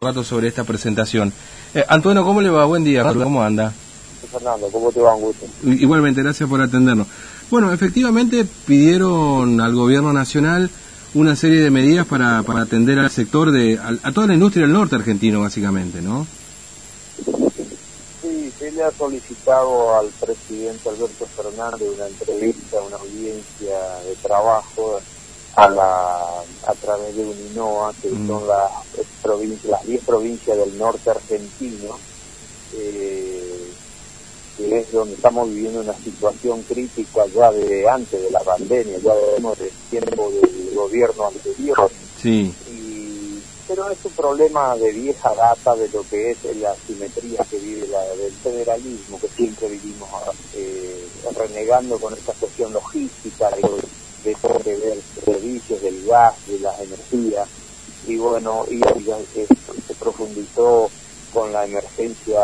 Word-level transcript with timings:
rato 0.00 0.22
sobre 0.22 0.46
esta 0.46 0.62
presentación. 0.62 1.32
Eh, 1.74 1.84
Antonio, 1.88 2.24
¿cómo 2.24 2.40
le 2.40 2.50
va? 2.50 2.64
Buen 2.66 2.84
día, 2.84 3.02
¿cómo 3.02 3.42
anda? 3.42 3.72
Fernando, 4.30 4.68
¿cómo 4.70 4.92
te 4.92 5.00
va? 5.00 5.16
Un 5.16 5.22
gusto. 5.22 5.46
Igualmente, 5.64 6.22
gracias 6.22 6.48
por 6.48 6.60
atendernos. 6.60 7.08
Bueno, 7.50 7.72
efectivamente 7.72 8.46
pidieron 8.64 9.60
al 9.60 9.74
gobierno 9.74 10.12
nacional 10.12 10.70
una 11.14 11.34
serie 11.34 11.60
de 11.60 11.72
medidas 11.72 12.06
para, 12.06 12.44
para 12.44 12.60
atender 12.60 13.00
al 13.00 13.10
sector 13.10 13.50
de, 13.50 13.80
a, 14.04 14.12
toda 14.12 14.28
la 14.28 14.34
industria 14.34 14.66
del 14.66 14.72
norte 14.72 14.94
argentino, 14.94 15.40
básicamente, 15.40 16.00
¿no? 16.00 16.28
Sí, 18.22 18.52
se 18.56 18.70
le 18.70 18.84
ha 18.84 18.92
solicitado 18.92 19.98
al 19.98 20.10
presidente 20.10 20.90
Alberto 20.90 21.26
Fernández 21.26 21.88
una 21.96 22.06
entrevista, 22.06 22.80
una 22.86 22.98
audiencia 22.98 23.76
de 24.06 24.14
trabajo 24.22 25.00
a, 25.58 25.68
la, 25.68 26.18
a 26.68 26.74
través 26.80 27.16
de 27.16 27.24
UNINOA, 27.24 27.92
que 28.00 28.10
mm. 28.10 28.28
son 28.28 28.46
las 28.46 28.70
provincias, 29.20 29.64
las 29.72 29.86
10 29.86 30.04
provincias 30.04 30.56
del 30.56 30.78
norte 30.78 31.10
argentino, 31.10 31.98
eh, 32.74 33.72
que 34.56 34.78
es 34.78 34.92
donde 34.92 35.14
estamos 35.14 35.48
viviendo 35.48 35.80
una 35.80 35.94
situación 35.94 36.62
crítica 36.62 37.26
ya 37.34 37.50
de 37.50 37.88
antes 37.88 38.22
de 38.22 38.30
la 38.30 38.38
pandemia, 38.40 38.98
ya 38.98 39.12
vemos 39.34 39.58
del 39.58 39.72
tiempo 39.90 40.30
del 40.30 40.74
gobierno 40.76 41.26
anterior. 41.26 41.90
Sí. 42.22 42.54
pero 43.66 43.90
es 43.90 43.98
un 44.04 44.12
problema 44.12 44.76
de 44.76 44.92
vieja 44.92 45.34
data 45.34 45.74
de 45.74 45.88
lo 45.88 46.02
que 46.08 46.30
es 46.30 46.38
la 46.56 46.74
simetría 46.86 47.44
que 47.50 47.58
vive 47.58 47.88
la, 47.88 48.00
del 48.14 48.32
federalismo, 48.32 49.18
que 49.20 49.28
siempre 49.28 49.68
vivimos 49.68 50.08
eh, 50.54 51.04
renegando 51.36 51.98
con 51.98 52.14
esta 52.14 52.32
cuestión 52.34 52.72
logística, 52.72 53.50
de 54.24 54.34
todo 54.34 54.58
que 54.58 54.76
ver 54.76 54.98
servicios 55.24 55.82
del 55.82 56.04
gas, 56.06 56.34
de 56.46 56.58
las 56.60 56.78
energías, 56.80 57.48
y 58.06 58.16
bueno, 58.16 58.64
y, 58.70 58.80
se 58.80 59.94
profundizó 59.94 60.90
con 61.32 61.52
la 61.52 61.64
emergencia 61.64 62.40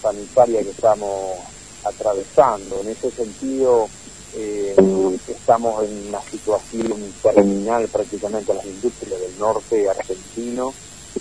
sanitaria 0.00 0.62
que 0.62 0.70
estamos 0.70 1.38
atravesando. 1.84 2.80
En 2.80 2.88
ese 2.88 3.10
sentido, 3.10 3.88
eh, 4.34 4.74
estamos 5.28 5.84
en 5.84 6.08
una 6.08 6.20
situación 6.22 7.12
terminal 7.22 7.86
prácticamente 7.88 8.52
en 8.52 8.58
las 8.58 8.66
industrias 8.66 9.20
del 9.20 9.38
norte 9.38 9.88
argentino 9.88 10.72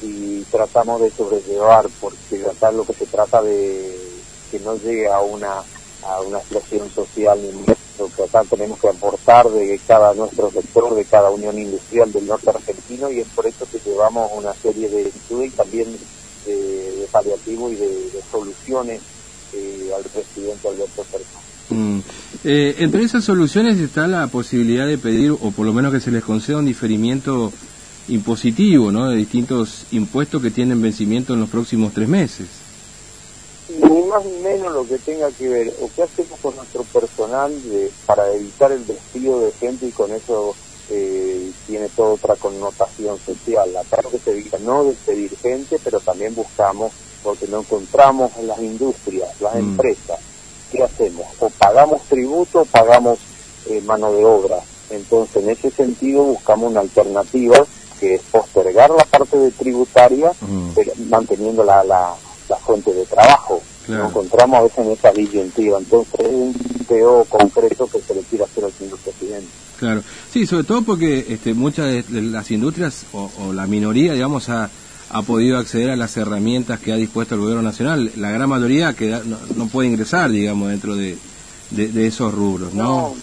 y 0.02 0.42
tratamos 0.44 1.02
de 1.02 1.12
sobrellevar, 1.12 1.88
porque 2.00 2.44
acá 2.46 2.72
lo 2.72 2.86
que 2.86 2.94
se 2.94 3.06
trata 3.06 3.42
de 3.42 3.96
que 4.50 4.60
no 4.60 4.76
llegue 4.76 5.08
a 5.08 5.20
una 5.20 5.64
a 6.04 6.22
una 6.22 6.40
explosión 6.40 6.90
social 6.90 7.40
que 8.10 8.24
acá 8.24 8.44
tenemos 8.50 8.80
que 8.80 8.90
aportar 8.90 9.50
de 9.50 9.80
cada 9.88 10.14
nuestro 10.14 10.52
sector, 10.52 10.96
de 10.96 11.06
cada 11.06 11.30
unión 11.30 11.58
industrial 11.58 12.12
del 12.12 12.28
norte 12.28 12.50
argentino 12.50 13.12
y 13.12 13.20
es 13.20 13.28
por 13.30 13.46
eso 13.46 13.66
que 13.72 13.80
llevamos 13.86 14.32
una 14.36 14.54
serie 14.54 14.90
de 14.90 15.10
estudios 15.10 15.54
y 15.54 15.56
también 15.56 15.88
de, 16.46 17.08
paliativos 17.12 17.74
y 17.74 17.76
de, 17.76 18.22
soluciones 18.32 19.02
eh, 19.54 19.92
al 19.96 20.04
presidente 20.04 20.68
Alberto 20.68 21.04
Fernández. 21.04 21.52
Mm. 21.70 22.00
Eh, 22.44 22.76
entre 22.80 23.04
esas 23.04 23.24
soluciones 23.24 23.80
está 23.80 24.08
la 24.08 24.28
posibilidad 24.28 24.88
de 24.88 24.98
pedir, 24.98 25.32
o 25.32 25.52
por 25.52 25.66
lo 25.66 25.74
menos 25.74 25.94
que 25.94 26.00
se 26.00 26.12
les 26.12 26.24
conceda 26.24 26.58
un 26.58 26.66
diferimiento 26.66 27.52
impositivo, 28.08 28.92
¿no? 28.92 29.10
De 29.10 29.18
distintos 29.18 29.86
impuestos 29.92 30.42
que 30.42 30.52
tienen 30.52 30.82
vencimiento 30.82 31.34
en 31.34 31.42
los 31.42 31.50
próximos 31.50 31.94
tres 31.94 32.10
meses 32.10 32.48
ni 33.80 34.04
más 34.04 34.26
ni 34.26 34.38
menos 34.40 34.74
lo 34.74 34.88
que 34.88 34.98
tenga 34.98 35.30
que 35.32 35.48
ver 35.48 35.74
o 35.82 35.90
qué 35.96 36.04
hacemos 36.04 36.40
con 36.40 36.56
nuestro 36.56 36.84
personal 36.84 37.52
de, 37.70 37.92
para 38.06 38.32
evitar 38.34 38.72
el 38.72 38.86
despido 38.86 39.40
de 39.42 39.52
gente 39.54 39.88
y 39.88 39.92
con 39.92 40.12
eso 40.12 40.56
eh, 40.90 41.52
tiene 41.68 41.90
toda 41.90 42.14
otra 42.14 42.36
connotación 42.36 43.18
social. 43.20 43.72
La 43.74 43.84
parte 43.84 44.20
se 44.20 44.32
evita 44.32 44.58
no 44.60 44.84
despedir 44.84 45.36
gente, 45.38 45.80
pero 45.84 46.00
también 46.00 46.36
buscamos, 46.36 46.92
porque 47.24 47.48
no 47.48 47.60
encontramos 47.60 48.32
en 48.38 48.48
las 48.48 48.60
industrias, 48.60 49.30
las 49.40 49.56
mm. 49.56 49.60
empresas, 49.60 50.20
¿qué 50.72 50.84
hacemos? 50.84 51.28
O 51.40 51.50
pagamos 51.50 52.02
tributo 52.04 52.62
o 52.62 52.66
pagamos 52.66 53.20
eh, 53.70 53.82
mano 53.82 54.12
de 54.12 54.26
obra. 54.26 54.60
Entonces, 54.90 55.44
en 55.44 55.50
ese 55.50 55.72
sentido, 55.72 56.24
buscamos 56.24 56.72
una 56.72 56.82
alternativa 56.82 57.66
que 58.00 58.16
es 58.16 58.22
postergar 58.24 58.90
la 58.90 59.06
parte 59.06 59.38
de 59.38 59.52
tributaria, 59.52 60.34
mm. 60.42 61.10
manteniendo 61.10 61.64
la, 61.64 61.84
la 61.84 62.16
la 62.52 62.58
fuente 62.58 62.94
de 62.94 63.06
trabajo. 63.06 63.62
Nos 63.88 64.10
encontramos 64.10 64.60
a 64.60 64.62
veces 64.64 64.78
en 64.86 64.92
esa 64.92 65.12
disyuntiva. 65.12 65.80
Entonces, 65.80 66.20
es 66.20 67.02
un 67.02 67.26
concreto 67.26 67.88
que 67.88 68.00
se 68.00 68.16
le 68.16 68.22
quiere 68.22 68.44
hacer 68.44 68.66
al 68.66 68.72
señor 68.74 68.98
presidente. 69.00 69.48
Claro, 69.80 70.04
sí, 70.32 70.46
sobre 70.46 70.64
todo 70.64 70.84
porque 70.84 71.26
este, 71.30 71.54
muchas 71.54 72.08
de 72.08 72.22
las 72.22 72.52
industrias 72.52 73.06
o, 73.14 73.52
la 73.54 73.66
minoría, 73.66 74.14
digamos, 74.14 74.50
ha, 74.50 74.70
ha 75.10 75.22
podido 75.24 75.58
acceder 75.58 75.90
a 75.90 75.96
las 75.96 76.16
herramientas 76.18 76.80
que 76.80 76.94
ha 76.94 76.96
dispuesto 76.96 77.36
el 77.36 77.42
gobierno 77.42 77.64
nacional. 77.64 78.12
La 78.18 78.30
gran 78.30 78.48
mayoría 78.48 78.94
que 78.94 79.20
no, 79.56 79.68
puede 79.68 79.90
ingresar, 79.90 80.30
digamos, 80.30 80.70
dentro 80.70 80.96
de, 80.96 81.18
de, 81.72 82.08
esos 82.08 82.34
rubros, 82.34 82.74
¿no? 82.74 83.16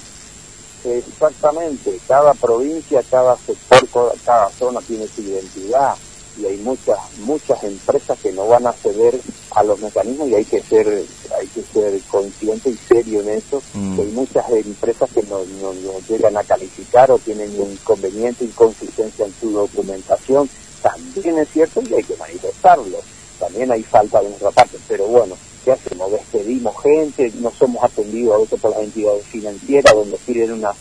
Exactamente, 0.84 2.00
cada 2.08 2.34
provincia, 2.34 3.02
cada 3.08 3.36
sector, 3.36 4.14
cada 4.24 4.48
zona 4.50 4.80
tiene 4.80 5.06
su 5.06 5.22
identidad 5.22 5.94
y 6.38 6.46
hay 6.46 6.56
muchas 6.58 6.98
muchas 7.20 7.62
empresas 7.64 8.18
que 8.18 8.32
no 8.32 8.46
van 8.46 8.66
a 8.66 8.72
ceder 8.72 9.20
a 9.50 9.62
los 9.64 9.80
mecanismos 9.80 10.28
y 10.28 10.34
hay 10.36 10.44
que 10.44 10.62
ser 10.62 10.86
hay 10.86 11.46
que 11.48 11.62
ser 11.62 12.00
consciente 12.10 12.70
y 12.70 12.76
serio 12.76 13.20
en 13.20 13.30
eso 13.30 13.60
mm. 13.74 14.00
hay 14.00 14.06
muchas 14.06 14.48
empresas 14.50 15.10
que 15.10 15.22
no, 15.24 15.40
no, 15.60 15.72
llegan 16.08 16.36
a 16.36 16.44
calificar 16.44 17.10
o 17.10 17.18
tienen 17.18 17.50
inconveniente 17.60 18.44
inconsistencia 18.44 19.26
en 19.26 19.34
su 19.40 19.50
documentación 19.50 20.48
también 20.82 21.38
es 21.38 21.48
cierto 21.48 21.82
y 21.82 21.94
hay 21.94 22.04
que 22.04 22.16
manifestarlo 22.16 22.98
también 23.38 23.72
hay 23.72 23.82
falta 23.82 24.20
de 24.20 24.28
nuestra 24.28 24.50
parte 24.52 24.78
pero 24.86 25.06
bueno 25.06 25.36
¿qué 25.64 25.72
hacemos? 25.72 26.12
despedimos 26.12 26.80
gente 26.82 27.32
no 27.40 27.50
somos 27.50 27.82
atendidos 27.82 28.34
a 28.34 28.38
veces 28.38 28.60
por 28.60 28.70
las 28.70 28.80
entidades 28.80 29.24
financieras 29.26 29.92
donde 29.92 30.16
piden 30.18 30.52
una 30.52 30.72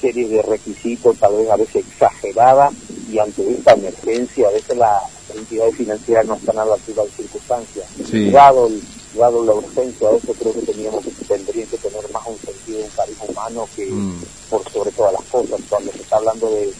serie 0.00 0.28
de 0.28 0.42
requisitos 0.42 1.16
tal 1.18 1.36
vez 1.36 1.48
a 1.50 1.56
veces 1.56 1.76
exageradas 1.76 2.74
y 3.14 3.18
ante 3.20 3.48
esta 3.48 3.74
emergencia, 3.74 4.48
a 4.48 4.50
veces 4.50 4.76
las 4.76 5.02
entidades 5.32 5.76
financieras 5.76 6.26
no 6.26 6.34
están 6.34 6.58
a 6.58 6.64
la 6.64 6.74
altura 6.74 7.04
de 7.04 7.10
circunstancias. 7.10 7.86
Dado, 8.32 8.68
dado 9.16 9.44
la 9.44 9.52
urgencia 9.54 10.08
de 10.08 10.16
eso, 10.16 10.34
creo 10.34 10.52
que 10.52 10.72
teníamos 10.72 11.04
tendrían 11.28 11.68
que 11.68 11.78
tener 11.78 12.10
más 12.10 12.26
un 12.26 12.36
sentido, 12.38 12.80
un 12.80 12.90
carisma 12.90 13.24
humano 13.28 13.68
que 13.76 13.86
mm. 13.86 14.22
por 14.50 14.68
sobre 14.68 14.90
todas 14.90 15.12
las 15.12 15.22
cosas. 15.26 15.60
Cuando 15.68 15.92
se 15.92 16.02
está 16.02 16.16
hablando 16.16 16.50
de, 16.50 16.72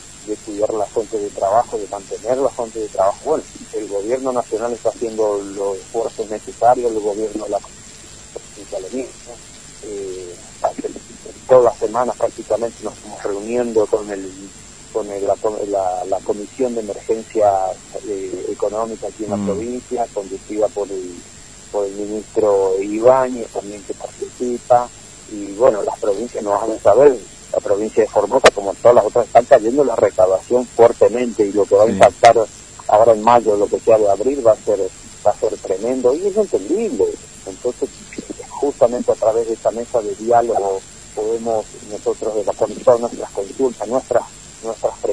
cuidar 0.45 0.75
la 0.75 0.87
fuente 0.87 1.19
de 1.19 1.31
trabajo, 1.31 1.79
de 1.79 1.87
mantener 1.87 2.39
la 2.39 2.49
fuente 2.49 2.81
de 2.81 2.89
trabajo, 2.89 3.19
bueno, 3.25 3.45
el 3.73 3.87
gobierno 3.87 4.33
nacional 4.33 4.73
está 4.73 4.89
haciendo 4.89 5.41
los 5.55 5.77
esfuerzos 5.77 6.29
necesarios, 6.31 6.91
el 6.91 7.01
gobierno 7.01 7.45
de 7.45 7.51
la 7.51 7.61
eh, 9.87 10.35
todas 11.47 11.65
las 11.65 11.79
semanas 11.79 12.17
prácticamente 12.17 12.83
nos 12.83 12.95
estamos 12.95 13.23
reuniendo 13.23 13.87
con 13.87 14.11
el 14.11 14.31
con 14.95 15.09
la, 15.09 16.05
la, 16.05 16.19
Comisión 16.21 16.75
de 16.75 16.81
Emergencia 16.81 17.51
eh, 18.07 18.47
Económica 18.51 19.09
aquí 19.09 19.25
en 19.25 19.31
la 19.31 19.37
mm. 19.37 19.47
provincia, 19.47 20.07
conducida 20.15 20.69
por 20.69 20.89
el, 20.89 21.17
por 21.73 21.85
el 21.85 21.93
ministro 21.95 22.81
Ibáñez 22.81 23.49
también 23.49 23.83
que 23.83 23.93
participa, 23.95 24.89
y 25.33 25.53
bueno, 25.53 25.83
las 25.83 25.99
provincias 25.99 26.45
nos 26.45 26.61
van 26.61 26.73
a 26.73 26.79
saber, 26.79 27.19
la 27.53 27.59
provincia 27.59 28.05
de 28.05 28.09
Formosa 28.09 28.51
como 28.55 28.73
todas 28.75 28.95
las 28.95 29.05
otras 29.05 29.27
están 29.27 29.45
cayendo 29.45 29.85
la 29.85 29.97
recaudación 29.97 30.65
fuertemente 30.65 31.45
y 31.45 31.53
lo 31.53 31.65
que 31.65 31.75
va 31.75 31.85
a 31.85 31.91
impactar 31.91 32.37
ahora 32.89 33.13
en 33.13 33.23
mayo, 33.23 33.57
lo 33.57 33.67
que 33.67 33.81
sea 33.81 33.99
de 33.99 34.11
abril, 34.11 34.47
va 34.47 34.53
a 34.53 34.57
ser 34.57 34.81
va 35.27 35.31
a 35.31 35.35
ser 35.35 35.57
tremendo 35.57 36.15
y 36.15 36.27
es 36.27 36.37
entendible. 36.37 37.07
Entonces, 37.47 37.89
justamente 38.51 39.13
a 39.13 39.15
través 39.15 39.47
de 39.47 39.55
esta 39.55 39.71
mesa 39.71 40.01
de 40.03 40.15
diálogo 40.17 40.81
podemos 41.15 41.65
nosotros 41.91 42.35
de 42.35 42.45
la 42.45 42.53
comisión, 42.53 43.01
nuestras 43.01 43.31
consultas, 43.31 43.89
nuestras 43.89 44.25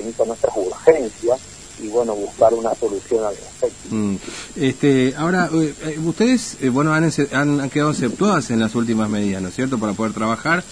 premisas, 0.01 0.28
nuestras 0.28 0.53
urgencias 0.56 1.39
y 1.81 1.88
bueno, 1.88 2.13
buscar 2.16 2.53
una 2.53 2.75
solución 2.75 3.25
al 3.25 3.35
respecto. 3.35 3.95
Mm. 3.95 4.16
Este, 4.56 5.14
ahora, 5.17 5.49
eh, 5.53 5.99
ustedes, 6.03 6.58
eh, 6.61 6.70
bueno, 6.70 6.93
han, 6.93 7.09
han, 7.31 7.70
quedado 7.70 7.90
aceptadas 7.90 8.52
en 8.52 8.59
las 8.59 8.75
últimas 8.75 9.09
medidas, 9.09 9.41
¿no 9.41 9.47
es 9.47 9.55
cierto?, 9.55 9.79
para 9.79 9.93
poder 9.93 10.14
trabajar, 10.14 10.64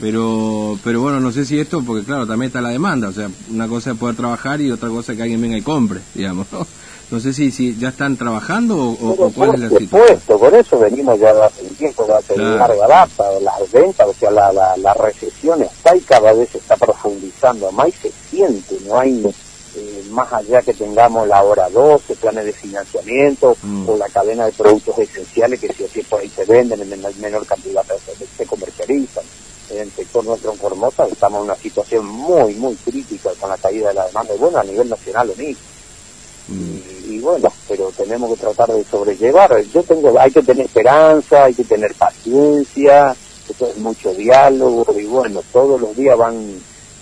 pero, 0.00 0.78
pero 0.82 1.00
bueno, 1.00 1.20
no 1.20 1.30
sé 1.30 1.44
si 1.44 1.58
esto, 1.58 1.82
porque 1.82 2.04
claro, 2.04 2.26
también 2.26 2.48
está 2.48 2.60
la 2.60 2.70
demanda, 2.70 3.08
o 3.08 3.12
sea, 3.12 3.30
una 3.50 3.68
cosa 3.68 3.92
es 3.92 3.98
poder 3.98 4.16
trabajar 4.16 4.60
y 4.60 4.70
otra 4.70 4.88
cosa 4.88 5.12
es 5.12 5.16
que 5.16 5.22
alguien 5.22 5.40
venga 5.40 5.56
y 5.56 5.62
compre, 5.62 6.00
digamos, 6.14 6.46
¿no? 6.52 6.66
No 7.10 7.18
sé 7.18 7.32
si, 7.32 7.50
si 7.50 7.76
ya 7.76 7.88
están 7.88 8.16
trabajando 8.16 8.76
o, 8.76 9.32
cuál 9.32 9.54
es 9.54 9.60
la 9.60 9.68
situación. 9.78 10.38
por 10.38 10.54
eso 10.54 10.78
venimos 10.78 11.18
ya 11.18 11.30
hace 11.44 11.62
un 11.64 11.74
tiempo 11.74 12.06
de 12.06 12.36
larga 12.36 12.86
data, 12.86 13.24
las 13.40 13.72
ventas, 13.72 14.06
o 14.06 14.14
sea, 14.14 14.30
la, 14.30 14.52
la, 14.52 14.76
la 14.76 14.94
recesión 14.94 15.60
está 15.62 15.96
y 15.96 16.00
cada 16.02 16.32
vez 16.32 16.50
se 16.50 16.58
está 16.58 16.76
profundizando 16.76 17.72
más 17.72 17.88
y 17.88 17.92
se 17.92 18.12
siente, 18.30 18.78
no 18.86 18.98
hay 18.98 19.24
eh, 19.76 20.04
más 20.10 20.32
allá 20.32 20.62
que 20.62 20.74
tengamos 20.74 21.28
la 21.28 21.42
hora 21.42 21.68
12, 21.68 22.16
planes 22.16 22.44
de 22.44 22.52
financiamiento 22.52 23.56
mm. 23.62 23.88
o 23.88 23.96
la 23.96 24.08
cadena 24.08 24.46
de 24.46 24.52
productos 24.52 24.98
esenciales 24.98 25.60
que 25.60 25.72
si 25.72 25.84
así 25.84 26.02
por 26.02 26.20
ahí 26.20 26.28
se 26.28 26.44
venden 26.44 26.80
en 26.80 27.20
menor 27.20 27.46
cantidad 27.46 27.84
se, 27.84 28.26
se 28.26 28.46
comercializan. 28.46 29.24
En 29.70 29.78
el 29.78 29.92
sector 29.92 30.24
nuestro 30.24 30.50
en 30.50 30.58
Formosa 30.58 31.06
estamos 31.06 31.38
en 31.40 31.44
una 31.44 31.54
situación 31.54 32.04
muy, 32.04 32.54
muy 32.54 32.74
crítica 32.74 33.30
con 33.38 33.50
la 33.50 33.56
caída 33.56 33.88
de 33.88 33.94
la 33.94 34.06
demanda, 34.06 34.34
y 34.34 34.38
bueno, 34.38 34.58
a 34.58 34.64
nivel 34.64 34.88
nacional 34.88 35.28
lo 35.28 35.34
mismo. 35.36 35.69
Y, 37.20 37.22
bueno, 37.22 37.52
pero 37.68 37.92
tenemos 37.94 38.30
que 38.30 38.40
tratar 38.40 38.72
de 38.72 38.82
sobrellevar. 38.84 39.62
Yo 39.74 39.82
tengo, 39.82 40.18
hay 40.18 40.30
que 40.30 40.42
tener 40.42 40.64
esperanza, 40.64 41.44
hay 41.44 41.54
que 41.54 41.64
tener 41.64 41.94
paciencia, 41.94 43.14
esto 43.48 43.66
es 43.66 43.76
mucho 43.76 44.14
diálogo 44.14 44.86
y 44.98 45.04
bueno, 45.04 45.42
todos 45.52 45.78
los 45.80 45.94
días 45.94 46.16
van 46.16 46.34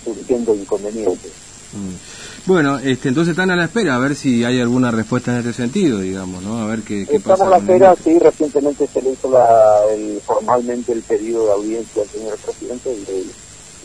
surgiendo 0.03 0.53
inconvenientes. 0.53 1.31
Mm. 1.71 2.47
Bueno, 2.47 2.79
este, 2.79 3.09
entonces 3.09 3.31
están 3.31 3.51
a 3.51 3.55
la 3.55 3.65
espera 3.65 3.95
a 3.95 3.99
ver 3.99 4.15
si 4.15 4.43
hay 4.43 4.59
alguna 4.59 4.91
respuesta 4.91 5.31
en 5.31 5.37
este 5.39 5.53
sentido, 5.53 5.99
digamos, 5.99 6.43
¿no? 6.43 6.63
A 6.63 6.65
ver 6.65 6.81
qué, 6.81 7.05
qué 7.05 7.17
Estamos 7.17 7.39
pasa. 7.39 7.45
a 7.45 7.49
la 7.51 7.57
espera, 7.57 7.95
sí, 8.03 8.17
recientemente 8.19 8.87
se 8.87 9.01
le 9.01 9.11
hizo 9.11 9.29
la, 9.29 9.81
el, 9.93 10.19
formalmente 10.25 10.91
el 10.91 11.01
pedido 11.01 11.45
de 11.45 11.51
audiencia 11.53 12.01
al 12.01 12.09
señor 12.09 12.37
presidente 12.37 12.91
y, 12.91 13.31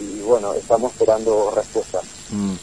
y 0.02 0.22
bueno, 0.22 0.54
estamos 0.54 0.92
esperando 0.92 1.52
respuesta. 1.54 2.00
Mm. 2.30 2.54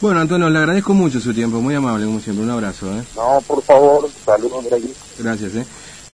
Bueno, 0.00 0.20
Antonio, 0.20 0.50
le 0.50 0.58
agradezco 0.58 0.92
mucho 0.92 1.20
su 1.20 1.32
tiempo, 1.32 1.60
muy 1.60 1.74
amable 1.74 2.04
como 2.04 2.20
siempre, 2.20 2.44
un 2.44 2.50
abrazo. 2.50 2.86
¿eh? 2.98 3.02
No, 3.16 3.40
por 3.46 3.62
favor, 3.62 4.08
saludos 4.24 4.64
de 4.68 4.76
allí. 4.76 4.94
Gracias. 5.18 5.54
¿eh? 5.54 5.66